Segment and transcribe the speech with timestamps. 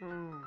[0.00, 0.42] 嗯。